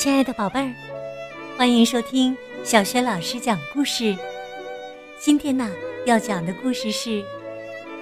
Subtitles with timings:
[0.00, 0.72] 亲爱的宝贝儿，
[1.58, 4.16] 欢迎收听小雪老师讲故事。
[5.18, 5.70] 今天呢，
[6.06, 7.10] 要讲的故事是《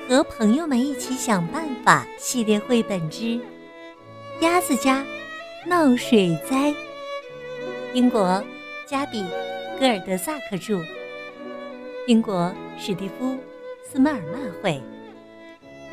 [0.09, 3.25] 和朋友们一起想办法》系列绘本之
[4.41, 5.05] 《鸭子家
[5.67, 6.71] 闹水灾》。
[7.95, 8.45] 英国
[8.87, 9.23] 加比·
[9.81, 10.81] 戈尔德萨克著，
[12.07, 13.33] 英国史蒂夫·
[13.91, 14.81] 斯迈尔曼绘，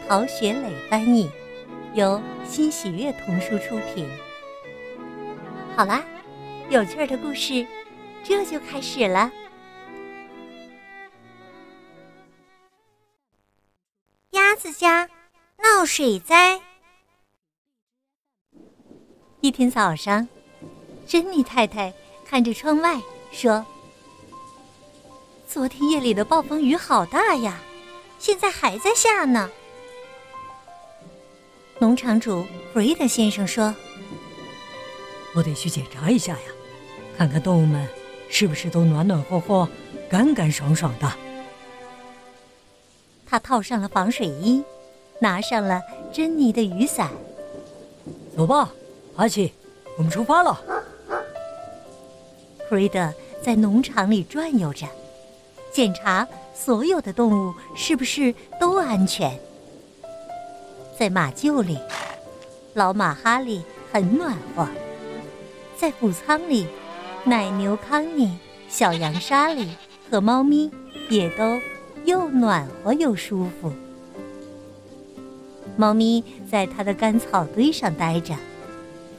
[0.08, 1.28] 陶学磊翻译，
[1.96, 4.08] 由新喜悦童书出品。
[5.76, 6.02] 好啦，
[6.70, 7.68] 有趣的故事，
[8.24, 9.30] 这就开始了。
[14.32, 15.10] 鸭子家
[15.58, 16.62] 闹水灾。
[19.42, 20.26] 一天早上，
[21.06, 21.94] 珍妮太太
[22.26, 22.98] 看着窗外
[23.34, 23.66] 说
[25.46, 27.60] ：“昨天夜里的暴风雨好大呀，
[28.18, 29.52] 现在还在下呢。”
[31.80, 33.76] 农场主弗瑞德先生说。
[35.36, 36.48] 我得去检查一下呀，
[37.18, 37.86] 看看动物们
[38.30, 39.68] 是不是都暖暖和和、
[40.10, 41.12] 干干爽爽的。
[43.26, 44.64] 他套上了防水衣，
[45.20, 45.82] 拿上了
[46.14, 47.12] 珍妮的雨伞。
[48.36, 48.72] 走吧，
[49.18, 49.52] 阿奇，
[49.98, 50.58] 我们出发了。
[52.70, 54.88] 弗瑞德在农场里转悠着，
[55.72, 59.38] 检查所有的动物是不是都安全。
[60.98, 61.78] 在马厩里，
[62.74, 63.62] 老马哈利
[63.92, 64.66] 很暖和。
[65.86, 66.66] 在谷仓里，
[67.26, 68.36] 奶牛康妮、
[68.68, 69.70] 小羊莎莉
[70.10, 70.72] 和猫咪
[71.12, 71.62] 也都
[72.06, 73.72] 又暖和又舒服。
[75.78, 78.34] 猫咪在它的干草堆上待着，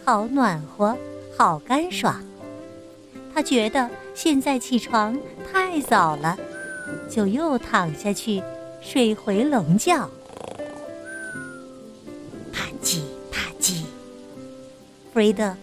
[0.05, 0.97] 好暖和，
[1.39, 2.21] 好干爽。
[3.33, 5.17] 它觉得现在起床
[5.53, 6.37] 太早了，
[7.09, 8.43] 就又躺下去
[8.81, 10.11] 睡回笼觉。
[12.53, 13.83] 啪叽啪叽，
[15.13, 15.57] 弗瑞德。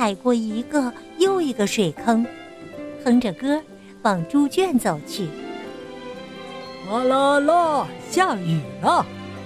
[0.00, 2.26] 踩过一个又一个水坑，
[3.04, 3.60] 哼着歌
[4.00, 5.28] 往猪圈走去。
[6.88, 9.04] 哗啦啦，下雨了！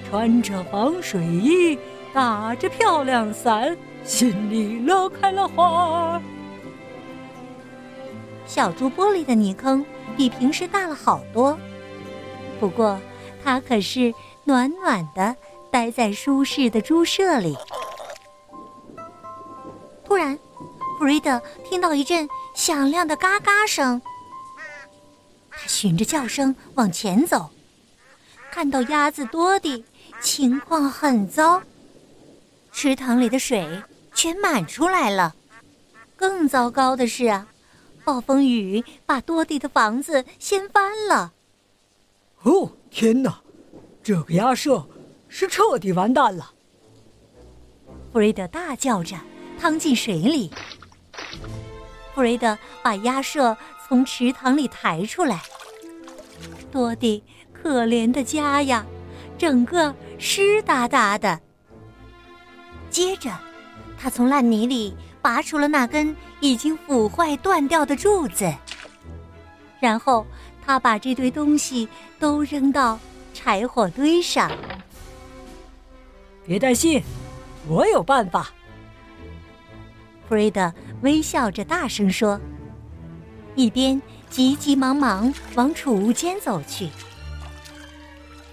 [0.09, 1.77] 穿着防水衣，
[2.13, 6.23] 打着漂亮伞，心里乐开了花。
[8.47, 9.85] 小猪玻璃的泥坑
[10.17, 11.59] 比平时大了好多，
[12.61, 12.97] 不过
[13.43, 14.15] 它可是
[14.45, 15.35] 暖暖的，
[15.73, 17.57] 待在舒适的猪舍里。
[21.15, 24.03] 弗瑞德听到一阵响亮的嘎嘎声。
[25.49, 27.49] 他循着叫声往前走，
[28.51, 29.85] 看到鸭子多的
[30.21, 31.63] 情况很糟，
[32.73, 33.81] 池塘里的水
[34.13, 35.37] 全满出来了。
[36.17, 37.47] 更糟糕的是啊，
[38.05, 41.33] 暴风雨把多地的房子掀翻了。
[42.43, 43.41] 哦，天哪！
[44.03, 44.85] 这个鸭舍
[45.29, 46.51] 是彻底完蛋了！
[48.13, 49.17] 弗瑞德大叫着。
[49.57, 50.51] 趟进水里，
[52.15, 53.57] 弗瑞德把鸭舍
[53.87, 55.41] 从池塘里抬出来。
[56.71, 57.23] 多蒂
[57.53, 58.85] 可怜的家呀，
[59.39, 61.41] 整个湿哒哒的。
[62.91, 63.31] 接着，
[63.99, 68.53] 他从烂泥里拔出了那根已经腐坏断掉的柱子，
[69.81, 70.27] 然后
[70.65, 72.99] 他把这堆东西都扔到
[73.33, 74.51] 柴火堆上。
[76.47, 77.03] 别担心，
[77.67, 78.51] 我有办法。
[80.29, 80.73] 弗瑞德
[81.05, 82.41] 微笑着大声说，
[83.55, 84.01] 一边
[84.31, 86.89] 急急忙忙往储物间走去。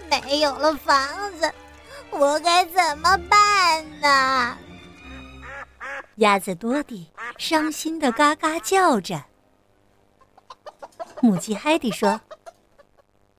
[0.10, 1.08] 没有了房
[1.40, 1.50] 子，
[2.10, 4.58] 我该怎么办呢？
[6.16, 7.08] 鸭子多迪
[7.38, 9.24] 伤心的嘎嘎叫着。
[11.22, 12.20] 母鸡海蒂说：“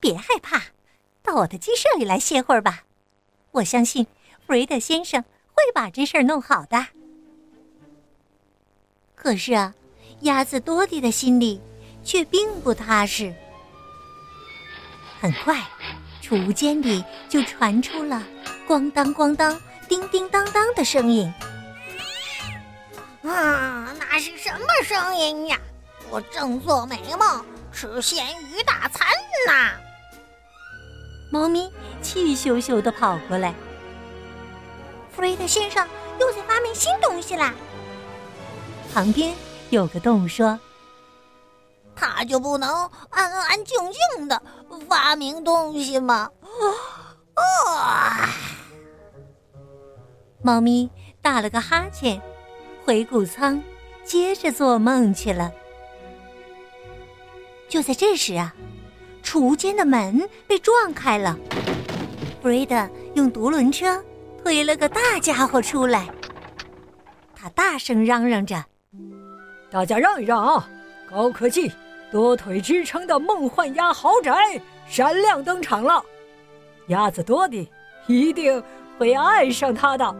[0.00, 0.62] 别害怕，
[1.22, 2.84] 到我的鸡舍里来歇会儿吧，
[3.50, 4.06] 我相信
[4.46, 6.86] 弗瑞德先生会把这事儿弄好的。”
[9.22, 9.72] 可是啊，
[10.22, 11.60] 鸭子多迪的心里
[12.02, 13.32] 却并不踏实。
[15.20, 15.62] 很快，
[16.20, 18.20] 储物间里就传出了
[18.66, 19.56] 咣当咣当、
[19.88, 21.32] 叮叮当当的声音。
[23.22, 25.56] 啊，那是什么声音呀？
[26.10, 29.06] 我正做美梦，吃咸鱼大餐
[29.46, 29.70] 呢。
[31.30, 31.70] 猫咪
[32.02, 33.54] 气咻咻的跑过来。
[35.14, 35.86] 弗瑞德先生
[36.18, 37.54] 又在发明新东西啦！
[38.92, 39.34] 旁边
[39.70, 40.58] 有个动物说
[41.96, 42.68] ：“他就不能
[43.08, 44.42] 安安静静的
[44.88, 46.30] 发明东西吗？”
[47.34, 48.28] 啊！
[50.42, 50.90] 猫咪
[51.22, 52.20] 打了个哈欠，
[52.84, 53.62] 回谷仓
[54.04, 55.50] 接着做梦去了。
[57.68, 58.54] 就在这时啊，
[59.22, 61.38] 储物间的门被撞开了，
[62.42, 64.04] 弗瑞德用独轮车
[64.42, 66.12] 推了个大家伙出来，
[67.34, 68.62] 他大声嚷嚷着。
[69.72, 70.68] 大家让一让啊！
[71.10, 71.72] 高科技、
[72.10, 74.34] 多腿支撑的梦幻鸭豪宅
[74.86, 76.04] 闪亮登场了，
[76.88, 77.66] 鸭子多的
[78.06, 78.62] 一定
[78.98, 80.14] 会爱上它的。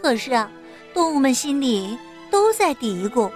[0.00, 0.50] 可是啊，
[0.94, 1.98] 动物们心里
[2.30, 3.30] 都在嘀咕。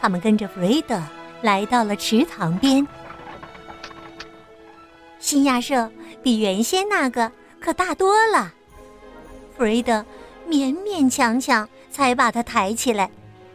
[0.00, 1.00] 他们跟着弗瑞德
[1.42, 2.84] 来到了池塘边。
[5.20, 5.88] 新鸭舍
[6.24, 8.52] 比原先那个可大多了。
[9.56, 10.04] 弗瑞德
[10.48, 13.10] 勉勉强强才把它抬起来，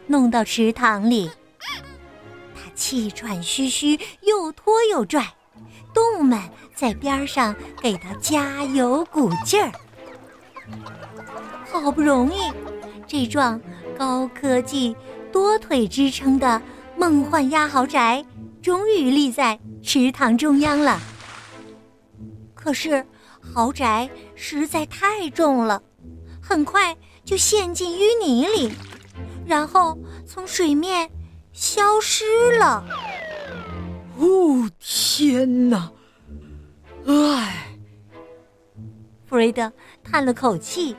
[0.06, 1.30] 弄到池塘里。
[2.54, 5.26] 他气喘吁吁，又拖又拽，
[5.94, 6.40] 动物们
[6.74, 9.72] 在边上给他加油鼓劲儿。
[11.70, 12.52] 好不容易，
[13.06, 13.60] 这幢
[13.98, 14.94] 高科技、
[15.32, 16.60] 多腿支撑的
[16.96, 18.24] 梦幻鸭豪宅
[18.62, 21.00] 终于立在池塘中央了。
[22.54, 23.04] 可是，
[23.40, 25.80] 豪宅实在太重了，
[26.42, 26.96] 很快
[27.26, 28.72] 就陷进淤泥里，
[29.44, 31.10] 然后从水面
[31.52, 32.86] 消失了。
[34.16, 35.90] 哦，天哪！
[37.04, 37.76] 唉，
[39.26, 39.70] 弗瑞德
[40.04, 40.94] 叹了口气。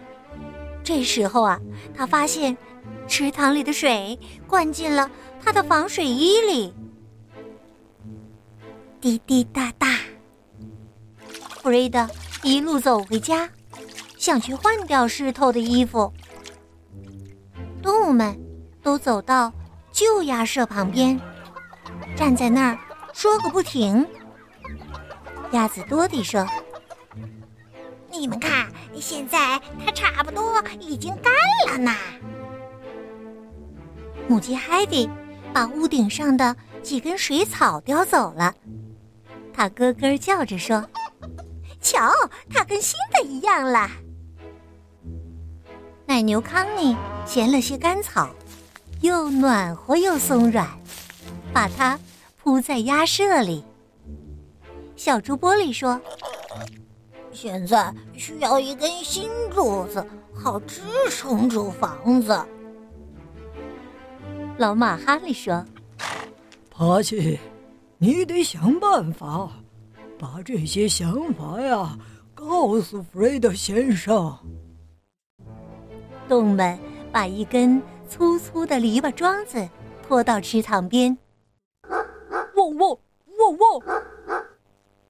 [0.83, 1.59] 这时候啊，
[1.95, 2.55] 他发现
[3.07, 5.09] 池塘里的水灌进了
[5.41, 6.73] 他的防水衣里，
[8.99, 9.97] 滴滴答答。
[11.61, 12.05] 弗瑞德
[12.43, 13.49] 一路走回家，
[14.27, 16.11] 想去换掉湿透的衣服。
[17.81, 18.37] 动物们
[18.83, 19.53] 都走到
[19.89, 21.17] 旧鸭舍旁边，
[22.13, 22.77] 站在那儿
[23.13, 24.05] 说个不停。
[25.51, 26.45] 鸭子多地说。
[28.11, 28.67] 你们看，
[28.99, 31.31] 现在它差不多已经干
[31.71, 31.95] 了呢。
[34.27, 35.09] 母鸡海蒂
[35.53, 36.53] 把屋顶上的
[36.83, 38.53] 几根水草叼走了，
[39.53, 40.85] 它咯咯叫着说
[41.79, 42.11] ：“瞧，
[42.49, 43.89] 它跟新的一样了。”
[46.07, 46.95] 奶牛康妮
[47.25, 48.29] 衔了些干草，
[49.01, 50.65] 又暖和又松软，
[51.53, 51.99] 把它
[52.41, 53.61] 铺在鸭舍里。
[54.95, 55.99] 小猪玻璃说。
[57.33, 60.81] 现在需要一根新柱子，好支
[61.11, 62.43] 撑住房子。
[64.57, 65.63] 老马哈利说
[66.71, 67.37] ：“帕奇，
[67.99, 69.51] 你得想办法
[70.17, 71.95] 把这些想法呀
[72.33, 74.35] 告诉弗瑞德先生。”
[76.27, 76.77] 动物们
[77.11, 79.67] 把一根粗粗的篱笆桩子
[80.07, 81.17] 拖到池塘边。
[82.55, 82.97] 汪汪
[83.39, 83.81] 汪汪！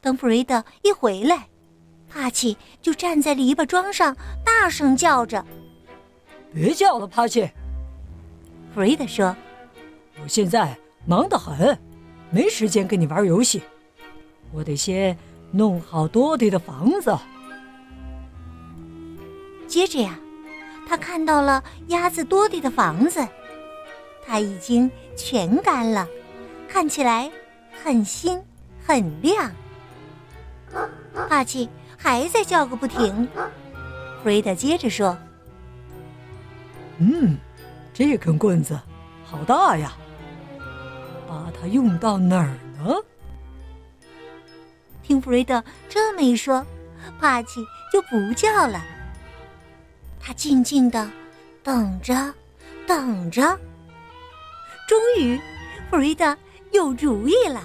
[0.01, 1.47] 等弗瑞德一回来。
[2.09, 4.15] 帕奇就站在篱笆桩上，
[4.45, 5.45] 大声叫着
[6.53, 7.49] ：“别叫了，帕奇。”
[8.73, 9.35] 弗瑞德说
[10.23, 11.77] ：“我现在忙得很，
[12.31, 13.61] 没时间跟你玩游戏。
[14.53, 15.17] 我得先
[15.51, 17.13] 弄好多迪的房子。”
[19.67, 20.17] 接着呀，
[20.87, 23.27] 他看到了鸭子多蒂的房子，
[24.25, 26.07] 它已经全干了，
[26.67, 27.29] 看起来
[27.83, 28.41] 很新
[28.85, 29.51] 很亮。
[31.29, 31.69] 帕奇。
[31.99, 35.17] 还在叫个不停，弗瑞德接着说
[36.99, 37.35] ：“嗯，
[37.91, 38.79] 这根棍子
[39.25, 39.97] 好大呀，
[41.27, 42.93] 把它用到哪儿呢？”
[45.01, 46.63] 听弗瑞德这么一说，
[47.19, 48.79] 帕奇就不叫了。
[50.27, 51.09] 他静静的
[51.63, 52.13] 等着，
[52.85, 53.57] 等着。
[54.85, 55.39] 终于，
[55.89, 56.37] 弗瑞德
[56.73, 57.63] 有主意了。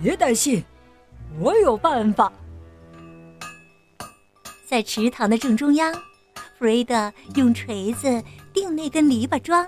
[0.00, 0.62] 别担心，
[1.40, 2.32] 我有办法。
[4.64, 5.92] 在池塘的正中央，
[6.56, 8.22] 弗瑞德用锤子
[8.52, 9.66] 钉那根篱笆桩，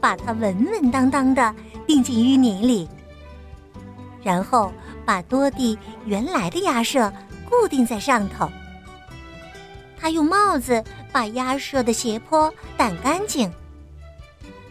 [0.00, 1.54] 把它稳稳当当的
[1.86, 2.88] 钉进淤泥里，
[4.22, 4.72] 然后
[5.04, 7.12] 把多蒂原来的鸭舍
[7.46, 8.50] 固定在上头。
[10.00, 13.52] 他用帽子把鸭舍的斜坡掸干净，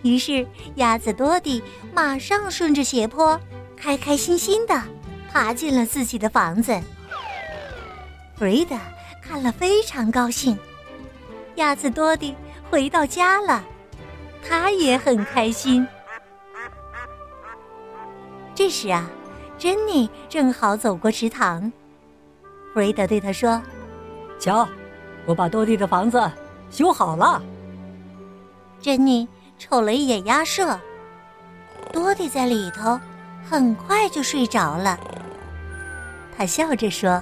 [0.03, 1.61] 于是鸭子多蒂
[1.93, 3.39] 马上顺着斜坡，
[3.75, 4.81] 开开心心的
[5.31, 6.79] 爬进了自己的房子。
[8.35, 8.75] 弗瑞德。
[9.29, 10.57] 看了非常高兴，
[11.55, 12.33] 鸭子多迪
[12.69, 13.61] 回到家了，
[14.41, 15.85] 他也很开心。
[18.55, 19.09] 这时啊，
[19.57, 21.69] 珍妮正好走过池塘，
[22.73, 23.61] 弗瑞德对他说
[24.39, 24.65] ：“瞧，
[25.27, 26.19] 我把多蒂的房子
[26.71, 27.39] 修好了。”
[28.81, 29.27] 珍妮
[29.59, 30.79] 瞅了一眼鸭舍，
[31.93, 32.99] 多蒂在里头，
[33.47, 34.99] 很快就睡着了。
[36.35, 37.21] 他笑着说：“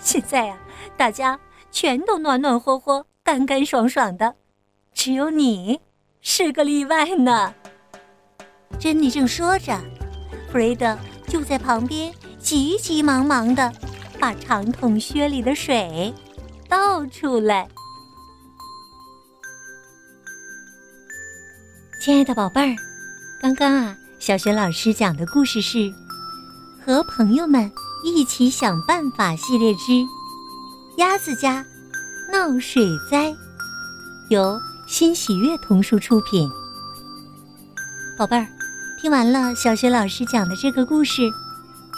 [0.00, 0.56] 现在呀。”
[0.96, 1.38] 大家
[1.70, 4.34] 全都暖暖和和、干干爽爽的，
[4.92, 5.80] 只有你
[6.20, 7.54] 是个例外呢。
[8.78, 9.78] 珍妮正说着，
[10.50, 10.96] 弗瑞德
[11.28, 13.72] 就在旁边急急忙忙的
[14.20, 16.12] 把长筒靴里的水
[16.72, 17.68] 倒出来。
[22.00, 22.74] 亲爱的宝贝儿，
[23.42, 25.78] 刚刚啊，小学老师讲的故事是
[26.82, 27.70] 《和朋友们
[28.02, 29.92] 一起想办法》系列之
[30.96, 31.62] 《鸭子家
[32.32, 33.28] 闹水灾》，
[34.30, 36.48] 由新喜悦童书出品。
[38.16, 38.46] 宝贝儿，
[38.98, 41.30] 听完了小学老师讲的这个故事，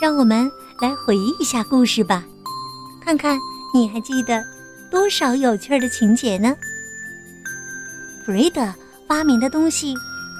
[0.00, 0.50] 让我们
[0.80, 2.24] 来回忆一下故事吧，
[3.00, 3.38] 看看
[3.72, 4.44] 你还记得
[4.94, 6.54] 多少有趣的情节呢？
[8.24, 8.72] 弗瑞德。
[9.08, 9.92] 发明的东西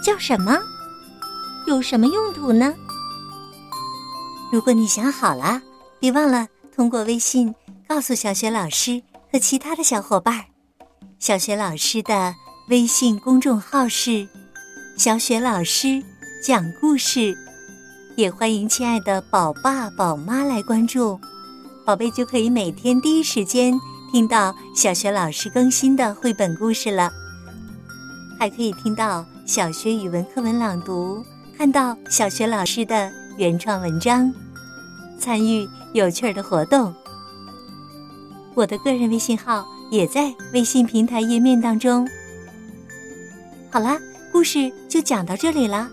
[0.03, 0.57] 叫什么？
[1.67, 2.73] 有什么用途呢？
[4.53, 5.61] 如果你想好了，
[5.99, 7.53] 别忘了通过微信
[7.89, 10.45] 告诉小雪老师和其他的小伙伴。
[11.19, 12.35] 小雪老师的
[12.69, 14.27] 微信公众号是
[14.97, 16.03] “小雪老师
[16.43, 17.37] 讲故事”，
[18.17, 21.21] 也欢迎亲爱的宝爸宝妈来关注，
[21.85, 23.79] 宝贝就可以每天第一时间
[24.15, 27.13] 听到小学老师更新的绘本故事了。
[28.39, 31.21] 还可以听到小学语文课文朗读，
[31.59, 34.33] 看到小学老师的原创文章，
[35.19, 36.95] 参与有趣的活动。
[38.55, 42.09] 我的个人微信号也在微信平台页面当中。
[43.69, 43.99] 好啦，
[44.31, 45.91] 故事就讲到这里了，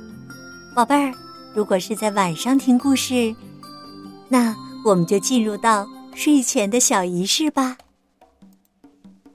[0.76, 1.12] 宝贝儿。
[1.56, 3.36] 如果是在晚上听故事，
[4.30, 7.78] 那我们就进入到睡前的小仪式吧。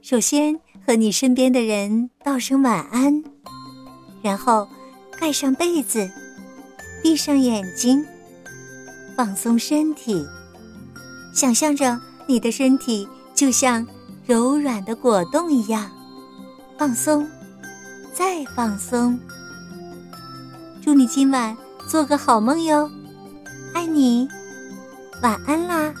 [0.09, 0.57] 首先。
[0.85, 3.21] 和你身边的人道声晚安，
[4.21, 4.65] 然后
[5.19, 6.09] 盖上被子，
[7.03, 8.05] 闭上眼睛，
[9.17, 10.25] 放松身体，
[11.33, 13.85] 想象着你的身体就像
[14.25, 15.91] 柔软的果冻一样
[16.77, 17.27] 放松，
[18.13, 19.19] 再放松。
[20.81, 21.57] 祝你今晚
[21.89, 22.89] 做个好梦哟，
[23.73, 24.25] 爱你，
[25.21, 25.93] 晚安啦。